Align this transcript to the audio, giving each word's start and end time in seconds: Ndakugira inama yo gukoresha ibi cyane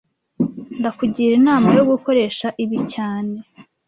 Ndakugira 0.79 1.33
inama 1.39 1.69
yo 1.77 1.83
gukoresha 1.91 2.47
ibi 2.63 2.77
cyane 2.93 3.35